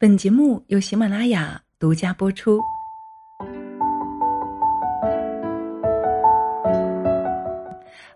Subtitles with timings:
[0.00, 2.58] 本节目由喜马拉雅独家播出。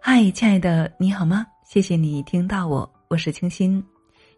[0.00, 1.46] 嗨，亲爱的，你好吗？
[1.62, 3.84] 谢谢你听到我，我是清新。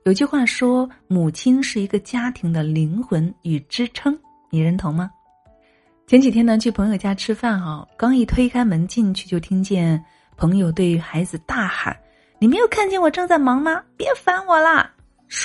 [0.03, 4.19] 有句话说，母亲是一个家庭的灵魂与支撑，
[4.51, 5.08] 你认同吗？
[6.08, 10.04] 前几天呢，去朋友家吃饭啊，刚一推开门进去，就听见
[10.37, 11.97] 朋友对孩子大喊
[12.40, 13.81] ：“你没有看见我正在忙吗？
[13.97, 14.90] 别烦我啦！”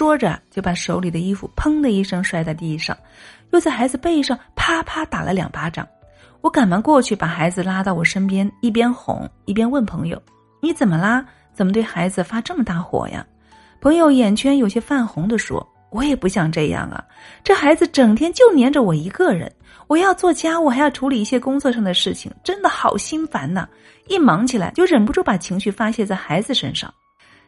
[0.02, 2.98] 说着，就把手里的衣服砰的一声摔在地上，
[3.52, 5.88] 又在孩子背上啪啪打了两巴掌。
[6.42, 10.20] 我赶忙过去把孩子拉到我身边，一边哄一边问朋友
[10.60, 11.24] ：“你怎么啦？
[11.54, 13.24] 怎么对孩子发这么大火呀？”
[13.80, 15.64] 朋友眼圈有些泛红的说
[15.94, 17.04] ：“我也不想这样啊，
[17.44, 19.54] 这孩子整天就黏着我一个人，
[19.86, 23.68] 我要做家务，还要处理一些工作上的事情，真的好心烦呐！
[24.08, 26.92] 一忙起来就忍不住把情绪发泄在孩子身上。”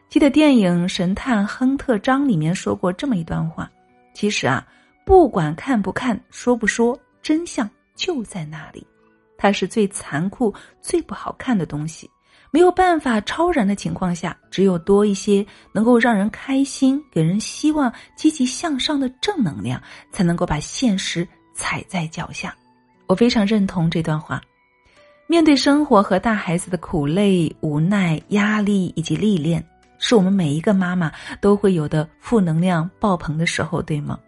[0.08, 3.68] 记得电影《神探亨特张》里面说过这么一段话：
[4.14, 4.64] 其实啊，
[5.04, 8.86] 不管看不看、说不说，真相就在那里。
[9.36, 12.08] 它是最残酷、最不好看的东西。
[12.52, 22.54] 没有办法超然的情况下，只有多一些能够让人开心、给人希望、积极向上的正能量，才能够把现实踩在脚下。
[23.08, 24.40] 我非常认同这段话。
[25.26, 29.62] 面对生活和大孩子的苦累、无奈、压力以及历练。
[30.06, 31.10] 是我们每一个妈妈
[31.40, 34.18] 都会有的负能量爆棚的时候，对吗？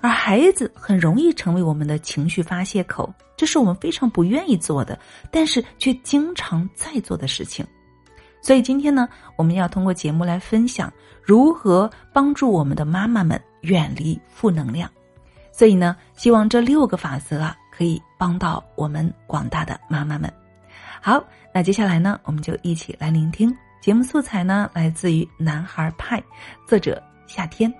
[0.00, 4.98] 而孩子很容易成为我们的情绪发泄口，这是我们非常不愿意做的，
[5.30, 7.64] 但是却经常在做的事情。
[8.42, 14.90] 所以今天呢，我们要通过节目来分享如何帮助我们的妈妈们远离负能量。
[15.52, 20.28] 所以呢，希望这六个法则啊，可以帮到我们广大的妈妈们。
[21.00, 21.22] 好，
[21.54, 23.56] 那接下来呢，我们就一起来聆听。
[23.80, 26.20] 节目素材呢，来自于《男孩派》，
[26.66, 27.72] 作者夏天。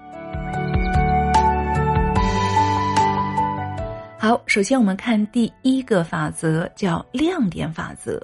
[4.18, 8.18] 好，首先我们看第一个法则，叫亮点法则。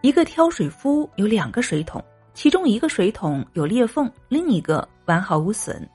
[0.00, 2.00] 一个挑水夫有两个水桶，
[2.34, 5.88] 其中一个水桶有裂缝，另一个完好无损。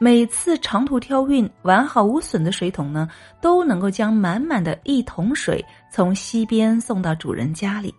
[0.00, 3.08] 每次长途挑运，完好无损的水桶呢，
[3.40, 7.94] 都能够将满满的一桶水从西边送到主人家里。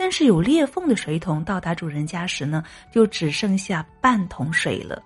[0.00, 5.02] 但是有裂缝的水桶到达主人家时呢，就只剩下半桶水了。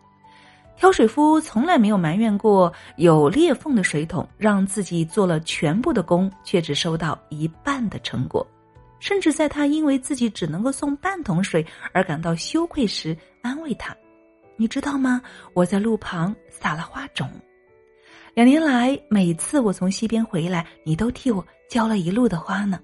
[0.77, 8.47] 挑水夫从来没有埋怨过有裂缝的水桶让自己做了全部的工，却只收到一半的成果。
[9.01, 13.97] 甚至在他因为自己只能够送半桶水而感到羞愧时，安慰他
[14.57, 15.23] ：“你知道吗？
[15.55, 17.29] 我在路旁撒了花种。
[18.35, 22.79] 两年来，每次我从西边回来，你都替我浇了一路的花呢。”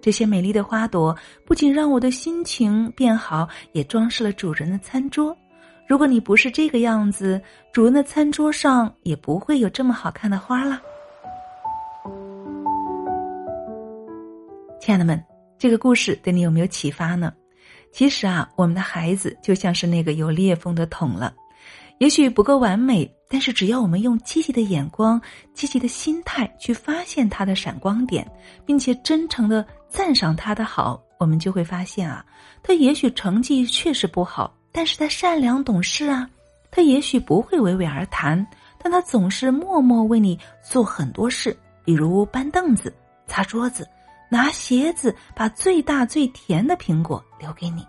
[0.00, 5.36] 这些美丽的花朵不仅让我的心情变好，也装饰了主人的餐桌。
[5.86, 7.40] 如果你不是这个样子，
[7.72, 10.80] 主人的餐桌上也不会有这么好看的花了。
[14.80, 15.22] 亲爱的们，
[15.58, 17.32] 这个故事对你有没有启发呢？
[17.92, 21.34] 其实啊，我们的孩子就像是那个有裂缝的桶了。
[22.00, 25.20] 也许不够完美，但是只要我们用积极的眼光、
[25.52, 28.26] 积极的心态去发现它的闪光点，
[28.64, 32.24] 并且真诚的赞赏他的好，我们就会发现啊，
[32.62, 36.26] 他也许成绩确实不好，但是他善良懂事啊，
[36.70, 38.46] 他也许不会娓娓而谈，
[38.82, 42.90] 但他总是默默为你做很多事，比如搬凳子、
[43.26, 43.86] 擦桌子、
[44.30, 47.86] 拿鞋子，把最大最甜的苹果留给你。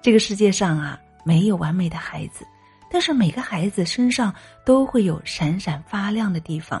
[0.00, 2.46] 这个世界上啊，没有完美的孩子。
[2.94, 4.32] 但是每个孩子身上
[4.64, 6.80] 都会有闪闪发亮的地方，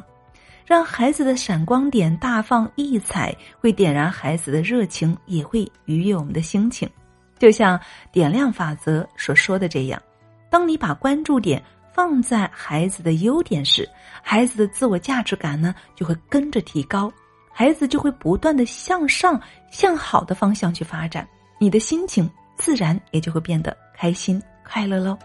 [0.64, 6.88] 让孩子的闪光点大放异彩，会点燃孩子的热情，也会愉悦我们的心情。
[7.36, 7.78] 就像
[8.12, 10.00] 点亮法则所说的这样，
[10.48, 11.60] 当你把关注点
[11.92, 13.84] 放在孩子的优点时，
[14.22, 17.12] 孩子的自我价值感呢就会跟着提高，
[17.52, 25.18] 孩子就会不断的向上、向好的方向去发展，你的心情自然也就会变得开心快乐喽。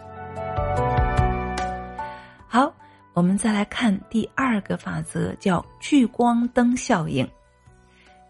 [2.51, 2.73] 好，
[3.13, 7.29] 我们再来看第二个法则，叫聚光灯效应。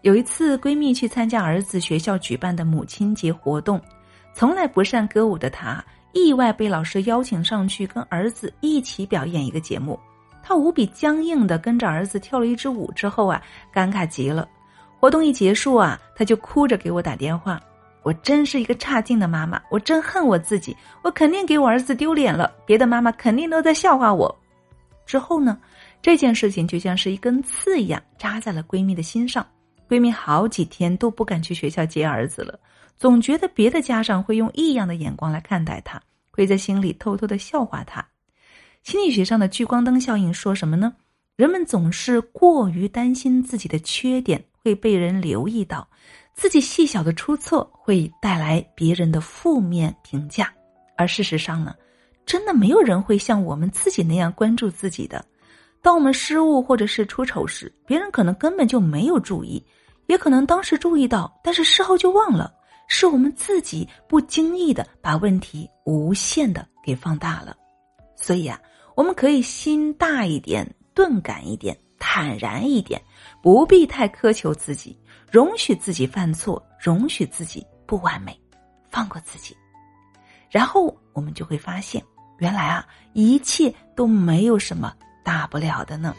[0.02, 3.80] 有一次，闺蜜去参加儿子学校举办的母亲节活动，
[4.34, 9.98] 从来不善歌舞的她，意外被老师邀请上去跟儿子一起表演一个节目。
[10.42, 13.42] 她无比僵硬的跟着儿子跳了一支舞之后啊，
[13.72, 14.46] 尴尬极了。
[14.98, 17.58] 活动一结束啊，她就哭着给我打电话。
[18.02, 24.34] 我真是一个差劲的妈妈，我真恨我自己，我肯定给我儿子丢脸了，别的妈妈肯定都在笑话我。
[25.06, 25.58] 之后呢，
[26.00, 29.46] 这件事情就像是一根刺一样扎在了闺蜜的心上，
[29.88, 32.58] 闺蜜好几天都不敢去学校接儿子了，
[32.96, 36.00] 总觉得别的家长会用异样的眼光来看待她，
[36.30, 38.06] 会在心里偷偷的笑话她。
[38.82, 40.94] 心理学上的聚光灯效应说什么呢？
[41.36, 45.88] 人们总是过于担心自己的缺点会被人留意到，
[46.40, 50.50] 自己细小的出错会带来别人的负面评价，
[50.96, 51.74] 而事实上呢，
[52.24, 55.22] 真的没有人会像我们自己那样关注自己的。
[55.82, 59.62] 当我们失误或者是出丑时，别人可能根本就没有注意，
[60.06, 62.50] 也可能当时注意到，但是事后就忘了。
[62.88, 67.54] 是我们自己不经意的把问题无限的给放大了。
[68.16, 68.58] 所以啊，
[68.94, 72.98] 我们可以心大一点、钝感一点、坦然一点，
[73.42, 74.98] 不必太苛求自己，
[75.30, 78.38] 容许自己犯错，容许自己不完美，
[78.90, 79.56] 放过自己。
[80.50, 82.02] 然后我们就会发现，
[82.38, 84.92] 原来啊，一切都没有什么。
[85.22, 86.14] 大不了的呢？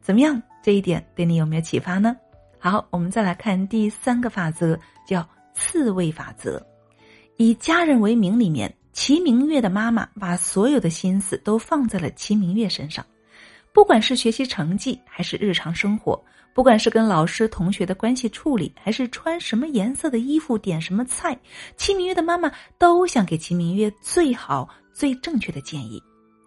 [0.00, 0.42] 怎么样？
[0.62, 2.16] 这一点对你有没有启发呢？
[2.58, 4.76] 好，我们再来看第三个法则，
[5.06, 6.60] 叫刺猬法则。
[7.36, 13.04] 以家人为名里面，齐明月的妈妈把所有的心思都放在了齐明月身上，
[13.72, 16.20] 不管是学习成绩，还是日常生活，
[16.54, 21.36] 不管是跟老师同学的关系处理，还是穿什么颜色的衣服，点什么菜，
[21.76, 26.00] 齐明月的妈妈都想给齐明月最好、最正确的建议。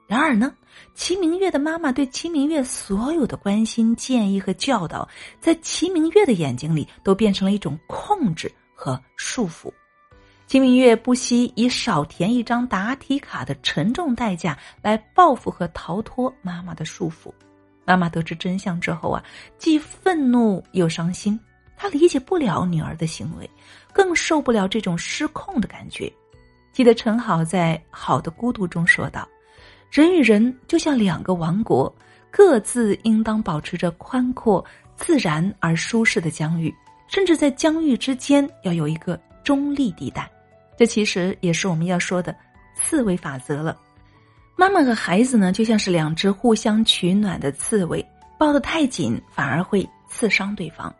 [0.07, 0.53] 然而呢，
[0.95, 5.05] 齐明月的妈妈对齐明月所有的关心、建议和教导，
[5.41, 9.69] 在齐明月的眼睛里都变成了一种控制和束缚。
[10.47, 17.33] 齐明月不惜以少填一张答题卡的沉重代价来报复和逃脱妈妈的束缚。
[17.87, 19.23] 妈妈得知真相之后啊，
[19.57, 21.39] 既愤怒又伤心。
[21.77, 23.49] 她理解不了女儿的行为，
[23.93, 26.11] 更受不了这种失控的感觉。
[26.73, 29.25] 记得陈好在《好的孤独》中说道。
[29.89, 31.91] 人与人就像两个王国，
[32.29, 34.63] 各自应当保持着宽阔、
[34.97, 36.73] 自然而舒适的疆域，
[37.07, 40.29] 甚至在疆域之间要有一个中立地带。
[40.77, 42.35] 这其实也是我们要说的
[42.75, 43.79] 刺猬法则了。
[44.59, 48.03] 妈妈和孩子呢，就像是两只互相取暖的刺猬，
[48.39, 50.93] 抱得太紧反而会刺伤对方。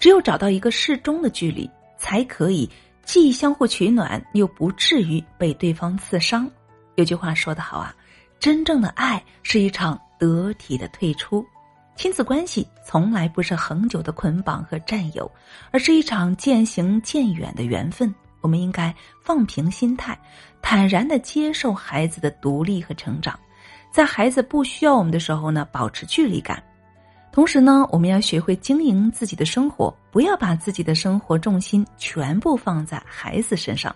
[0.00, 2.68] 只有找到一个适中的距离，才可以
[3.04, 6.50] 既相互取暖，又不至于被对方刺伤。
[6.96, 7.94] 有句话说得好啊。
[8.40, 11.46] 真正的爱是一场得体的退出，
[11.94, 15.30] 亲子关系从来不是恒久的捆绑和占有，
[15.70, 18.12] 而是一场渐行渐远的缘分。
[18.40, 20.18] 我们应该放平心态，
[20.62, 23.38] 坦然的接受孩子的独立和成长，
[23.90, 26.62] 在孩子不需要我们的时候呢，保持距离感。
[27.32, 33.94] 同时呢，我们要学会经营自己的生活，不要把自己的生活重心全部放在孩子身上。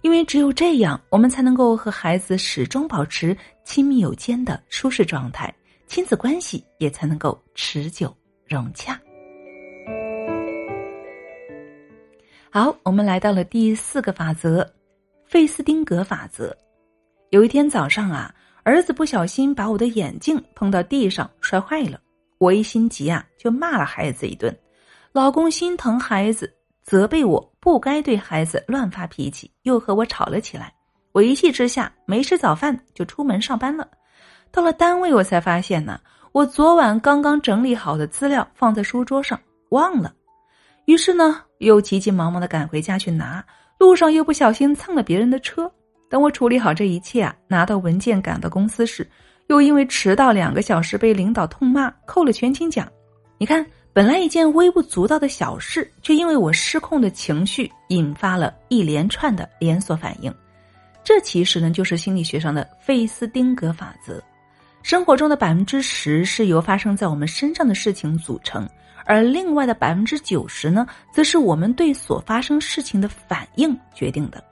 [0.00, 5.52] 因为只有这样，我们才能够和孩子始终保持亲密有间的舒适状态，
[5.88, 8.16] 亲子关系也才能够持久
[8.46, 8.96] 融洽。
[12.48, 14.64] 好，我们来到了第四个法则——
[15.28, 16.56] 费斯汀格法则。
[17.30, 22.00] 有一天早上啊，儿子不小心把我的眼镜碰到地上摔坏了，
[22.38, 24.56] 我一心急啊，就骂了孩子一顿。
[25.12, 26.54] 老公心疼孩子。
[26.84, 30.72] 责备我不该对孩子乱发脾气，又和我吵了起来。
[31.12, 33.86] 我一气之下没吃早饭就出门上班了。
[34.50, 36.00] 到了单位，我才发现呢，
[36.32, 39.38] 我昨晚刚刚整理好的资料放在书桌上
[39.68, 40.14] 忘了。
[40.86, 43.44] 于是呢，又急急忙忙的赶回家去拿，
[43.78, 45.70] 路上又不小心蹭了别人的车。
[46.10, 49.08] 等我处理好这一切啊，拿到文件赶到公司时，
[49.46, 52.86] 又因为迟到两个小时被领导痛骂，扣了全勤奖。
[53.38, 53.64] 你看。
[53.94, 60.32] 本来一件微不足道的小事，却因为我失控的情绪，引发了一连串的连锁反应。
[61.02, 64.22] 这其实呢，就是心理学上的费斯汀格法则。
[64.84, 68.68] 生活中的百分之十是由发生在我们身上的事情组成，
[69.08, 74.44] 而另外的百分之九十呢，则是我们对所发生事情的反应决定的。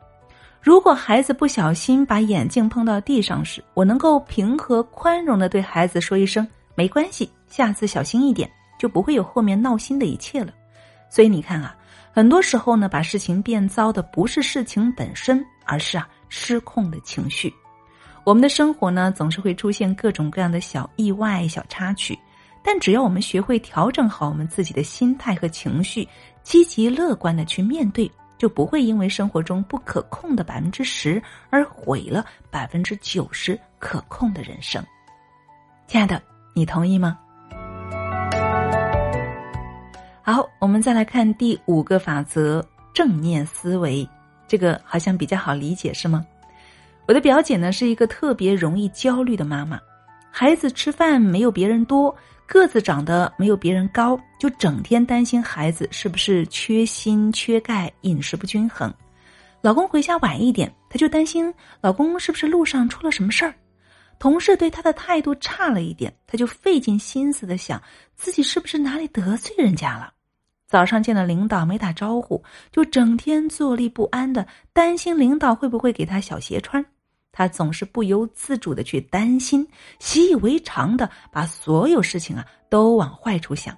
[0.60, 6.44] 如果孩子不小心把眼镜碰到地上时，我能够平和宽容的对孩子说一声
[6.74, 8.50] “没关系，下次小心一点”。
[8.78, 10.52] 就不会有后面闹心的一切了，
[11.08, 11.74] 所以你看啊，
[12.12, 17.50] 很多时候呢，把事情变糟的不是事情本身，而是啊失控的情绪。
[18.22, 22.18] 我们的生活呢，总是会出现各种各样的小意外、小插曲，
[22.66, 26.06] 但只要我们学会调整好我们自己的心态和情绪，
[26.42, 34.84] 积极乐观的去面对，就不会因为生活中不可控的百分之十而毁了百分之九十可控的人生。
[35.86, 36.20] 亲爱的，
[36.54, 37.16] 你同意吗？
[40.24, 44.06] 好，我们再来看第五个法则：正念思维。
[44.48, 46.26] 这个好像比较好理解，是吗？
[47.06, 49.78] 我的表姐呢是一个特别容易焦虑的妈妈，
[50.32, 52.12] 孩子吃饭没有别人多，
[52.46, 58.92] 个子长得没有别人高，就整天担心孩子是不是缺锌、缺钙、饮食不均衡。
[59.60, 63.52] 老公回家晚一点，她就担心老公是不是路上出了什么事儿；
[64.18, 67.82] 同事对她的态度差了一点，她就费尽心思的想
[68.14, 70.12] 自己是不是哪里得罪人家了。
[70.68, 76.84] 早上见了领导没打招呼，就整天坐立不安的担心领导会不会给她小鞋穿。
[77.36, 83.76] 他总是不由自主的去担心，习以为常的把所有事情啊都往坏处想，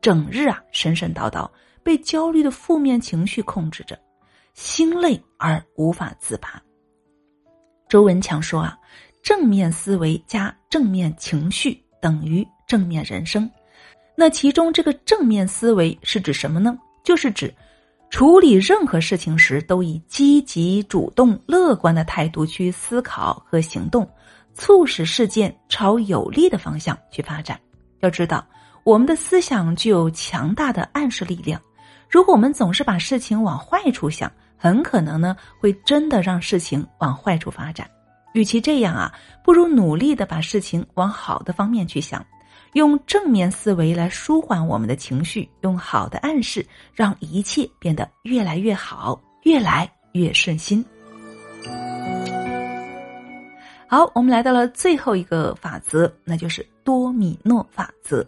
[0.00, 1.50] 整日啊神神叨叨，
[1.82, 3.98] 被焦虑的负面情绪控制着，
[4.54, 6.62] 心累而无法自拔。
[7.88, 8.78] 周文强说啊，
[9.24, 13.50] 正面思维加正面情绪等于正面人生。
[14.14, 16.78] 那其中这个正面思维是指什么呢？
[17.02, 17.52] 就是指
[18.10, 24.06] 处理任何事情时都以积极、主动、乐观的态度去思考和行动，
[24.52, 27.58] 促使事件朝有利的方向去发展。
[28.00, 28.44] 要知道，
[28.82, 31.60] 我们的思想具有强大的暗示力量。
[32.08, 37.88] 如果我们总是把事情往坏处想，很可能呢会真的让事情往坏处发展。
[38.34, 39.12] 与其这样啊，
[39.44, 42.24] 不如努力的把事情往好的方面去想。
[42.74, 50.84] 用正面思维来舒缓我们的情绪，用好的暗示让一切变得越来越好，越来越顺心。
[53.88, 58.24] 好，我们来到了最后一个法则，那就是多米诺法则。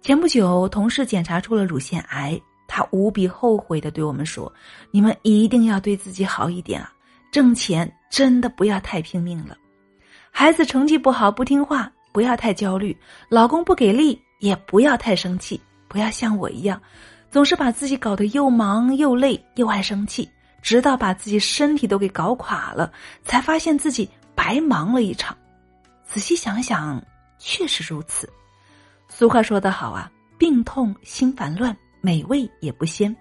[0.00, 4.52] 前不久，同事检查出了乳腺癌，他无比后悔的对我们说
[4.92, 6.92] ：“你们一定要对自己好一点啊，
[7.32, 9.58] 挣钱真的不要太拼命了。
[10.30, 12.96] 孩子成绩不好不听话。”不要太焦虑，
[13.28, 16.80] 老公不给力也不要太生气，不要像我一样，
[17.30, 20.26] 总是把自己搞得又忙又累又爱生气，
[20.62, 22.90] 直到把自己身体都给搞垮了，
[23.22, 25.36] 才发现自己白忙了一场。
[26.06, 27.04] 仔细想想，
[27.38, 28.26] 确实如此。
[29.08, 33.14] 俗话说得好啊，病痛心烦乱，美味也不鲜。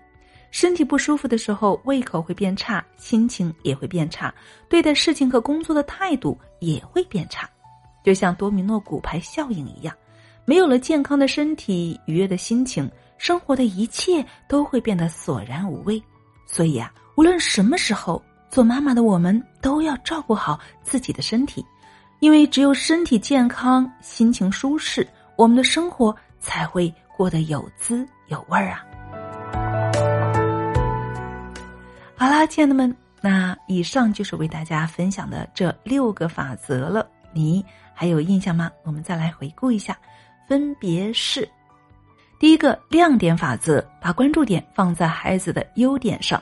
[0.51, 4.33] 身体不舒服的时候，胃口会变差，心情也会变差，
[4.69, 7.49] 对待事情和工作的态度也会变差。
[8.05, 9.95] 就像多米诺骨牌效应一样，
[10.45, 15.99] 没有了健康的身体、愉悦的心情，生活的一切都会变得索然无味。
[16.45, 21.65] 所以啊，无论什么时候，做妈妈的我们都要照顾好自己的身体，
[22.19, 28.85] 因为只有身体健康、心情舒适，我们的生活才会过得有滋有味儿啊。
[32.15, 37.65] 好啦，亲爱的们，那以上就是为大家分享的这六个法则了，你。
[37.95, 38.69] 还有印象吗？
[38.83, 39.97] 我们再来回顾一下，
[40.47, 41.47] 分别是：
[42.37, 46.37] 第一个亮点法则，把关注点放在孩子的优点上；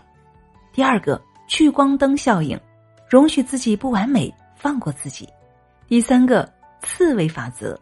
[0.73, 2.59] 第二个聚光灯效应，
[3.07, 5.27] 容许自己不完美，放过自己；
[5.87, 7.79] 第三个刺猬法则，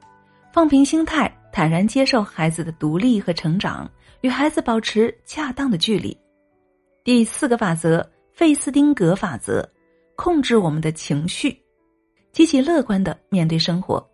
[0.51, 6.13] 放平心态，坦然接受孩子的独立和成长，与孩子保持恰当的距离；
[7.05, 9.67] 第四个法则费斯汀格法则，
[10.17, 11.57] 控制我们的情绪。
[12.31, 14.05] 积极乐观的面对生活，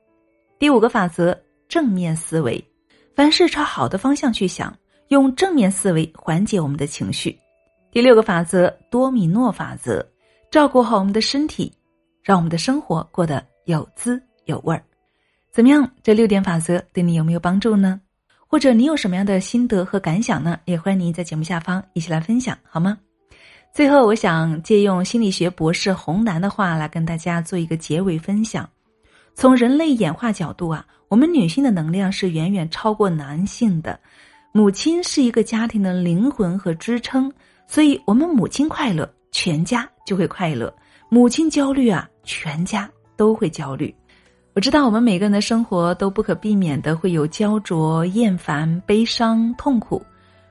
[0.58, 2.64] 第五个法则：正面思维，
[3.16, 4.76] 凡事朝好的方向去想，
[5.10, 7.38] 用正面思维缓解我们的情绪。
[7.92, 10.06] 第六个法则：多米诺法则，
[10.50, 11.72] 照顾好我们的身体，
[12.24, 14.84] 让我们的生活过得有滋有味儿。
[15.52, 15.90] 怎么样？
[16.04, 18.00] 这六点法则对你有没有帮助呢？
[18.48, 20.60] 或者你有什么样的心得和感想呢？
[20.66, 22.98] 也欢迎您在节目下方一起来分享，好吗？
[23.78, 28.68] 最后，我想借用心理学博士洪楠的话来跟大家做一个结尾分享。
[29.36, 34.00] 从人类演化角度啊，我们女性的能量是远远超过男性的。
[34.52, 37.32] 母亲是一个家庭的灵魂和支撑，
[37.68, 40.74] 所以我们母亲快乐，全家就会快乐；
[41.08, 43.94] 母亲焦虑啊，全家都会焦虑。
[44.56, 50.04] 我知道我们每个人的生活都不可避免的会有焦灼、厌烦、悲伤、痛苦。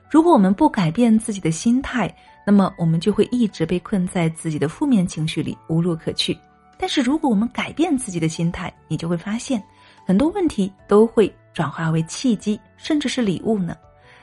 [0.09, 2.09] 如果我们不改变自己的心态，
[2.49, 6.39] 那么我们就会一直被困在自己的负面情绪里，无路可去。
[6.77, 9.61] 但是如果我们改变自己的心态，你就会发现，
[10.05, 13.75] 很多问题都会转化为契机，甚至是礼物呢。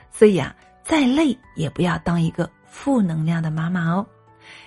[0.09, 4.03] 所以啊，再累也不要当一个负能量的妈妈哦。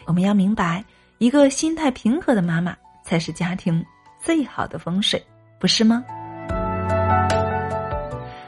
[0.05, 0.85] 我们要明白，
[1.19, 3.85] 一个心态平和的妈妈才是家庭
[4.23, 5.21] 最好的风水，
[5.59, 6.05] 不是吗？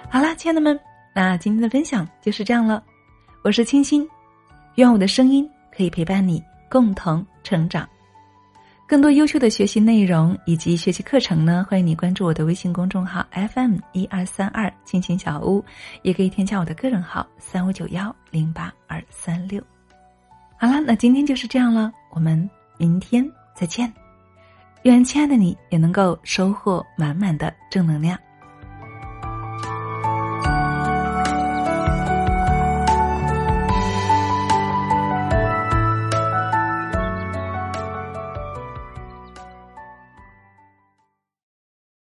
[0.09, 0.79] 好啦，亲爱的们，
[1.13, 2.81] 那今天的分享就是这样了。
[3.43, 4.09] 我是清新。
[4.77, 7.89] 愿我的声音可以陪伴你共同成长。
[8.87, 15.65] 更多优秀的学习内容以及学习课程呢，欢迎你关注我的微信公众号 FM 一二三二亲情小屋，
[16.03, 19.63] 也可以添加我的个人号三五九幺零八二三六。
[20.57, 23.25] 好了，那今天就是这样了，我们明天
[23.55, 23.93] 再见。
[24.83, 28.19] 愿亲爱的你也能够收获满满的正能量。